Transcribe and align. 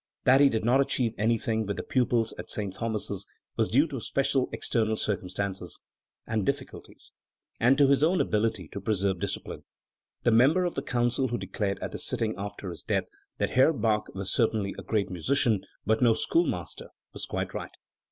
That 0.23 0.41
he 0.41 0.49
did 0.49 0.65
not 0.65 0.81
achieve 0.81 1.13
anything 1.19 1.67
with 1.67 1.77
the 1.77 1.83
pupils 1.83 2.33
at, 2.39 2.49
St. 2.49 2.73
Thomas's 2.73 3.27
was 3.55 3.69
due 3.69 3.85
to 3.89 3.99
special 4.01 4.49
external 4.51 4.95
circumstances 4.95 5.79
and 6.25 6.43
difficulties, 6.43 7.11
and 7.59 7.77
to 7.77 7.85
his 7.87 8.01
own 8.01 8.15
inability 8.15 8.67
to 8.69 8.81
preserve 8.81 9.19
discipline. 9.19 9.63
The 10.23 10.31
member 10.31 10.65
of 10.65 10.73
the 10.73 10.81
Council 10.81 11.27
who 11.27 11.37
declared, 11.37 11.77
at 11.83 11.91
the 11.91 11.99
sitting 11.99 12.33
after 12.35 12.71
his 12.71 12.81
death, 12.81 13.05
that 13.37 13.51
"Herr 13.51 13.71
Bach 13.73 14.09
was 14.15 14.33
certainly 14.33 14.73
a 14.75 14.81
great 14.81 15.11
musician, 15.11 15.61
but 15.85 16.01
no 16.01 16.15
schoolmaster", 16.15 16.87
was 17.13 17.27
quite 17.27 17.53
right. 17.53 17.77